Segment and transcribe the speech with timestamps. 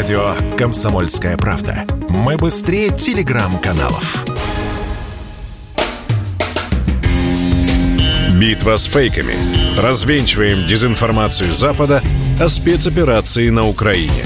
[0.00, 1.84] Радио «Комсомольская правда».
[2.08, 4.24] Мы быстрее телеграм-каналов.
[8.40, 9.34] Битва с фейками.
[9.78, 12.00] Развенчиваем дезинформацию Запада
[12.40, 14.24] о спецоперации на Украине.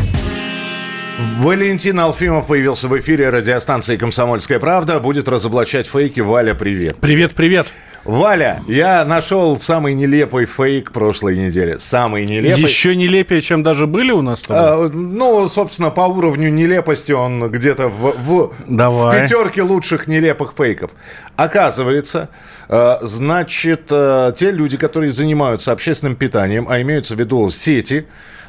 [1.39, 5.01] Валентин Алфимов появился в эфире радиостанции «Комсомольская правда».
[5.01, 6.21] Будет разоблачать фейки.
[6.21, 6.99] Валя, привет.
[7.01, 7.73] Привет, привет.
[8.05, 11.77] Валя, я нашел самый нелепый фейк прошлой недели.
[11.79, 12.61] Самый нелепый.
[12.61, 14.45] Еще нелепее, чем даже были у нас?
[14.49, 20.91] А, ну, собственно, по уровню нелепости он где-то в, в, в пятерке лучших нелепых фейков.
[21.37, 22.29] Оказывается,
[22.69, 28.07] э, значит, э, те люди, которые занимаются общественным питанием, а имеются в виду сети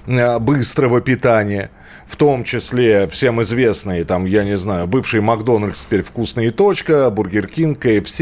[0.07, 1.69] быстрого питания–
[2.07, 7.09] в том числе всем известные, там, я не знаю, бывший Макдональдс, теперь Вкусно и точка,
[7.09, 8.21] Burger King, KFC,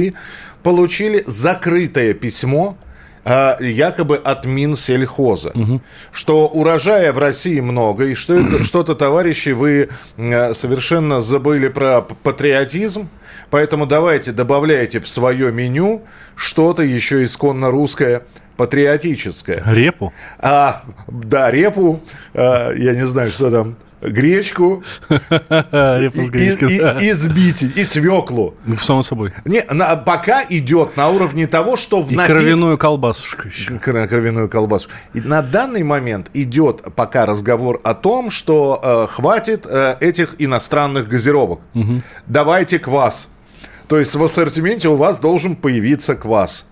[0.63, 2.77] получили закрытое письмо
[3.25, 5.81] а, якобы от Минсельхоза, угу.
[6.11, 12.01] что урожая в России много, и что это, что-то, товарищи, вы а, совершенно забыли про
[12.01, 13.09] патриотизм,
[13.49, 16.03] поэтому давайте добавляйте в свое меню
[16.35, 18.23] что-то еще исконно русское,
[18.57, 19.63] патриотическое.
[19.65, 20.13] Репу?
[20.39, 22.01] А, да, репу,
[22.33, 28.55] а, я не знаю, что там, гречку, Репу и, и, и сбитень, и свеклу.
[28.65, 29.31] Ну, само собой.
[29.45, 32.31] Не, на, пока идет на уровне того, что в И напит...
[32.31, 33.77] кровяную колбасушку еще.
[33.79, 34.89] Кровяную колбасу.
[35.13, 41.07] И на данный момент идет пока разговор о том, что э, хватит э, этих иностранных
[41.07, 41.61] газировок.
[41.73, 42.01] Угу.
[42.27, 43.29] Давайте квас.
[43.87, 46.67] То есть в ассортименте у вас должен появиться квас.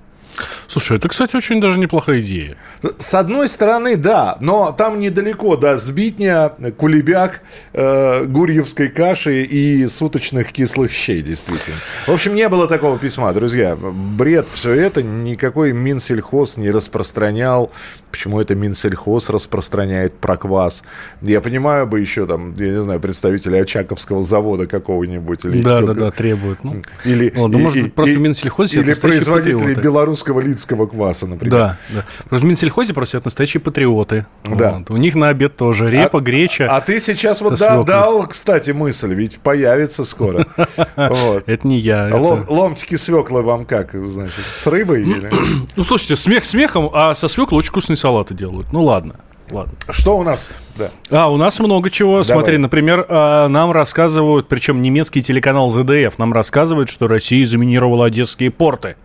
[0.67, 2.55] Слушай, это, кстати, очень даже неплохая идея.
[2.97, 7.41] С одной стороны, да, но там недалеко до сбитня, кулебяк,
[7.73, 11.77] э, гурьевской каши и суточных кислых щей, действительно.
[12.07, 13.75] В общем, не было такого письма, друзья.
[13.75, 17.71] Бред все это, никакой Минсельхоз не распространял.
[18.09, 20.83] Почему это Минсельхоз распространяет про квас?
[21.21, 25.45] Я понимаю бы еще там, я не знаю, представители Очаковского завода какого-нибудь.
[25.45, 26.63] Или да, да, да, требуют.
[26.63, 31.51] Ну, или, Ладно, и, может быть, просто в Минсельхозе Или производители белорусского лидского кваса, например.
[31.51, 32.05] Да, да.
[32.29, 34.25] Просто в Минсельхозе просят настоящие патриоты.
[34.45, 34.77] Да.
[34.79, 34.89] Вот.
[34.89, 36.67] У них на обед тоже репа, а, греча.
[36.69, 40.45] А ты сейчас вот да, дал, кстати, мысль, ведь появится скоро.
[40.95, 42.09] Это не я.
[42.15, 45.05] Ломтики свеклы вам как, значит, с рыбой?
[45.75, 48.71] Ну, слушайте, смех смехом, а со свеклой очень вкусные салаты делают.
[48.73, 49.15] Ну, ладно.
[49.51, 49.73] Ладно.
[49.89, 50.49] Что у нас?
[50.75, 50.89] Да.
[51.09, 52.11] А, у нас много чего.
[52.11, 52.23] Давай.
[52.23, 58.51] Смотри, например, а, нам рассказывают, причем немецкий телеканал ЗДФ нам рассказывает, что Россия заминировала одесские
[58.51, 58.95] порты.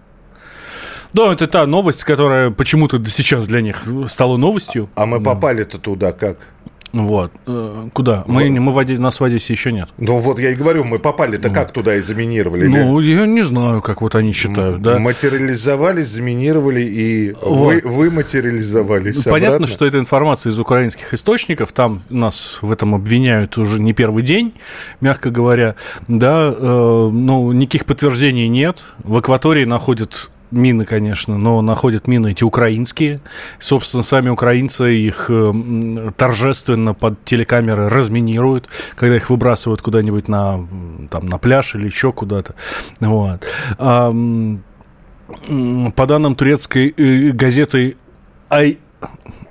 [1.17, 4.91] Да, это та новость, которая почему-то сейчас для них стала новостью.
[4.97, 6.37] А мы попали-то туда как?
[6.93, 7.33] Вот.
[7.47, 8.25] Э, куда?
[8.27, 9.89] Мы, мы в Одессе, нас в Одессе еще нет.
[9.97, 11.55] Ну вот я и говорю, мы попали-то вот.
[11.55, 12.67] как туда и заминировали?
[12.67, 13.15] Ну, или?
[13.15, 14.99] я не знаю, как вот они считают, да.
[14.99, 17.83] Материализовались, заминировали и вот.
[17.83, 19.67] вы, вы материализовались Понятно, обратно?
[19.69, 24.53] что это информация из украинских источников, там нас в этом обвиняют уже не первый день,
[25.01, 25.77] мягко говоря,
[26.09, 28.85] да, э, ну, никаких подтверждений нет.
[29.03, 33.21] В акватории находят мины, конечно, но находят мины эти украинские.
[33.59, 40.67] Собственно, сами украинцы их э, торжественно под телекамеры разминируют, когда их выбрасывают куда-нибудь на,
[41.11, 42.55] там, на пляж или еще куда-то.
[43.01, 43.45] Вот.
[43.79, 44.13] А,
[45.97, 47.97] по данным турецкой э, газеты
[48.49, 48.79] Ай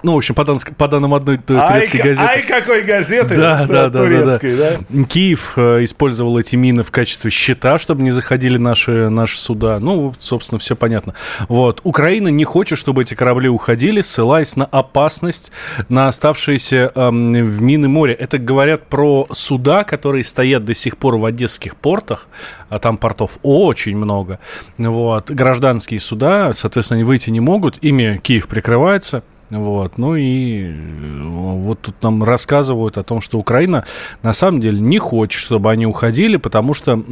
[0.06, 2.22] ну, в общем, по, дан, по данным одной турецкой ай, газеты.
[2.22, 4.86] Ай, какой газеты да, да, да, турецкой, да, да.
[4.88, 5.04] да?
[5.06, 9.80] Киев э, использовал эти мины в качестве щита, чтобы не заходили наши, наши суда.
[9.80, 11.16] Ну, собственно, все понятно.
[11.50, 11.82] Вот.
[11.84, 15.52] Украина не хочет, чтобы эти корабли уходили, ссылаясь на опасность,
[15.90, 18.14] на оставшиеся эм, в мины море.
[18.14, 22.28] Это говорят про суда, которые стоят до сих пор в одесских портах,
[22.70, 24.38] а там портов очень много.
[24.78, 25.32] Вот.
[25.32, 29.24] Гражданские суда, соответственно, они выйти не могут, ими Киев прикрывается.
[29.50, 29.98] Вот.
[29.98, 33.86] Ну и э, вот тут нам рассказывают о том, что Украина
[34.24, 37.04] на самом деле не хочет, чтобы они уходили, потому что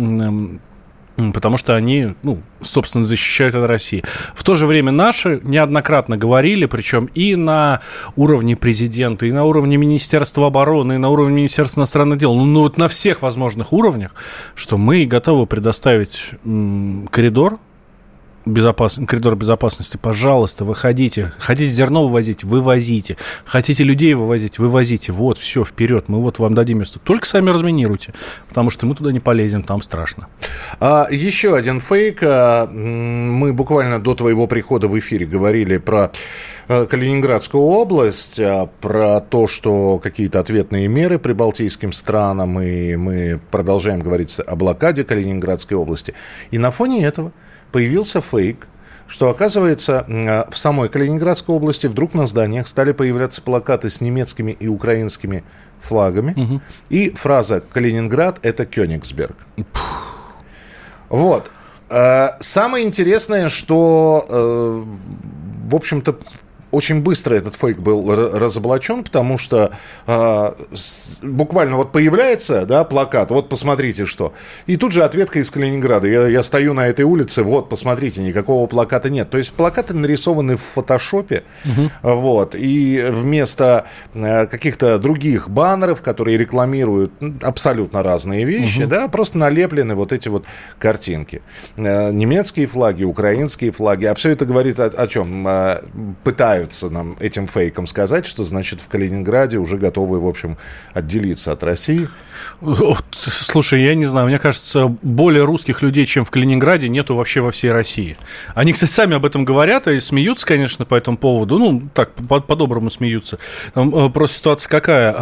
[1.34, 4.04] потому что они, ну, собственно, защищают от России.
[4.34, 7.82] В то же время наши неоднократно говорили, причем и на
[8.16, 12.78] уровне президента, и на уровне Министерства обороны, и на уровне Министерства иностранных дел, ну, вот
[12.78, 14.16] на всех возможных уровнях,
[14.56, 16.32] что мы готовы предоставить
[17.12, 17.59] коридор
[18.45, 18.99] безопас...
[19.07, 21.34] коридор безопасности, пожалуйста, выходите.
[21.37, 23.17] Хотите зерно вывозить, вывозите.
[23.45, 25.11] Хотите людей вывозить, вывозите.
[25.11, 26.99] Вот, все, вперед, мы вот вам дадим место.
[26.99, 28.13] Только сами разминируйте,
[28.47, 30.28] потому что мы туда не полезем, там страшно.
[30.79, 32.19] А, еще один фейк.
[32.23, 36.11] А, мы буквально до твоего прихода в эфире говорили про
[36.68, 44.00] Калининградскую область, а, про то, что какие-то ответные меры при Балтийским странам, и мы продолжаем
[44.00, 46.14] говорить о блокаде Калининградской области.
[46.52, 47.32] И на фоне этого
[47.72, 48.68] появился фейк,
[49.08, 50.06] что, оказывается,
[50.50, 55.44] в самой Калининградской области вдруг на зданиях стали появляться плакаты с немецкими и украинскими
[55.82, 56.34] флагами.
[56.42, 56.62] Угу.
[56.90, 59.36] И фраза «Калининград– это Кёнигсберг».
[61.10, 61.52] Вот.
[61.90, 64.84] Э, самое интересное, что, э,
[65.70, 66.18] в общем-то,
[66.73, 69.72] очень быстро этот фейк был разоблачен, потому что
[70.08, 74.34] э, с, буквально вот появляется да, плакат, вот посмотрите что.
[74.66, 76.08] И тут же ответка из Калининграда.
[76.08, 79.29] Я, я стою на этой улице, вот посмотрите, никакого плаката нет.
[79.29, 81.91] То есть плакаты нарисованы в фотошопе, угу.
[82.02, 83.85] вот, и вместо
[84.16, 87.11] э, каких-то других баннеров, которые рекламируют
[87.43, 88.90] абсолютно разные вещи, угу.
[88.90, 90.46] да, просто налеплены вот эти вот
[90.79, 91.43] картинки.
[91.78, 95.47] Э, немецкие флаги, украинские флаги, а все это говорит о, о чем?
[95.47, 95.81] Э,
[96.23, 100.58] пытаются пытаются нам этим фейком сказать, что, значит, в Калининграде уже готовы, в общем,
[100.94, 102.08] отделиться от России.
[103.12, 107.52] Слушай, я не знаю, мне кажется, более русских людей, чем в Калининграде, нету вообще во
[107.52, 108.16] всей России.
[108.56, 111.60] Они, кстати, сами об этом говорят и смеются, конечно, по этому поводу.
[111.60, 113.40] Ну, так, по-доброму смеются.
[113.76, 115.14] Э, просто ситуация какая?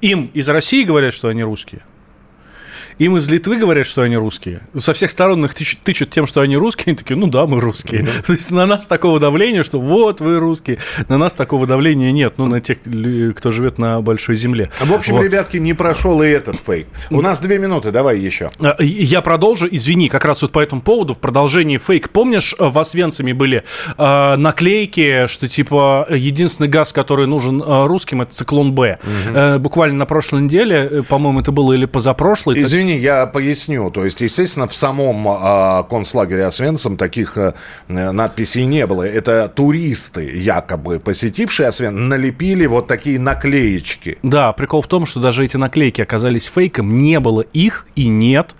[0.00, 1.82] Им из России говорят, что они русские.
[3.00, 4.60] Им из Литвы говорят, что они русские.
[4.76, 6.84] Со всех сторон их тычут, тычут тем, что они русские.
[6.88, 8.02] Они такие, ну да, мы русские.
[8.02, 8.22] Mm-hmm.
[8.26, 10.78] То есть на нас такого давления, что вот вы русские.
[11.08, 12.34] На нас такого давления нет.
[12.36, 14.68] Ну, на тех, кто живет на большой земле.
[14.78, 15.24] В общем, вот.
[15.24, 16.88] ребятки, не прошел и этот фейк.
[17.08, 18.50] У нас две минуты, давай еще.
[18.60, 19.66] А, я продолжу.
[19.70, 22.10] Извини, как раз вот по этому поводу, в продолжении фейк.
[22.10, 23.64] Помнишь, в Освенциме были
[23.96, 28.98] э, наклейки, что типа единственный газ, который нужен э, русским, это циклон Б.
[29.02, 29.38] Угу.
[29.38, 32.60] Э, буквально на прошлой неделе, э, по-моему, это было или позапрошлой.
[32.60, 33.90] Извини, извини, я поясню.
[33.90, 37.54] То есть, естественно, в самом а, концлагере Освенцим таких а,
[37.88, 39.02] надписей не было.
[39.02, 44.18] Это туристы, якобы посетившие Освен, налепили вот такие наклеечки.
[44.22, 46.94] Да, прикол в том, что даже эти наклейки оказались фейком.
[46.94, 48.54] Не было их и нет.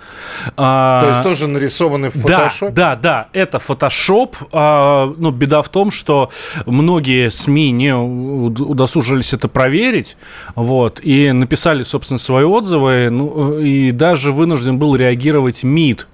[0.56, 1.02] А...
[1.02, 2.72] То есть тоже нарисованы в фотошопе?
[2.72, 3.28] Да, да, да.
[3.32, 4.36] Это фотошоп.
[4.52, 6.30] А, ну, беда в том, что
[6.66, 10.16] многие СМИ не удосужились это проверить.
[10.54, 13.08] Вот, и написали, собственно, свои отзывы.
[13.10, 16.06] Ну, и даже даже вынужден был реагировать МИД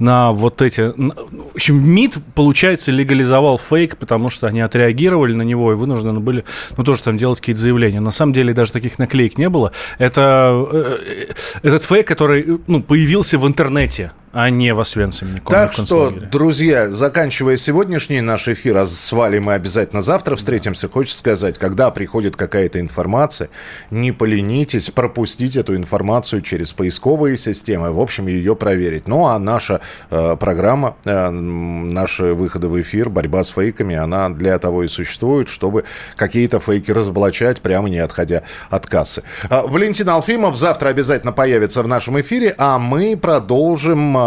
[0.00, 0.92] на вот эти...
[0.96, 6.44] В общем, МИД, получается, легализовал фейк, потому что они отреагировали на него и вынуждены были,
[6.76, 8.00] ну, тоже там делать какие-то заявления.
[8.00, 9.70] На самом деле даже таких наклеек не было.
[9.98, 15.40] Это э, э, этот фейк, который ну, появился в интернете а не в Освенциме.
[15.46, 20.92] Так что, друзья, заканчивая сегодняшний наш эфир, а с Валей мы обязательно завтра встретимся, да.
[20.92, 23.48] хочется сказать, когда приходит какая-то информация,
[23.90, 29.06] не поленитесь пропустить эту информацию через поисковые системы, в общем, ее проверить.
[29.06, 34.58] Ну, а наша э, программа, э, наши выходы в эфир, борьба с фейками, она для
[34.58, 35.84] того и существует, чтобы
[36.16, 39.22] какие-то фейки разоблачать, прямо не отходя от кассы.
[39.48, 44.23] Э, Валентин Алфимов завтра обязательно появится в нашем эфире, а мы продолжим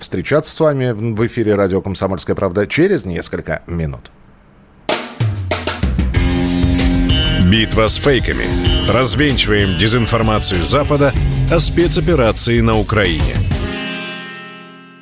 [0.00, 4.10] встречаться с вами в эфире радио «Комсомольская правда» через несколько минут.
[7.50, 8.46] Битва с фейками.
[8.90, 11.12] Развенчиваем дезинформацию Запада
[11.50, 13.34] о спецоперации на Украине–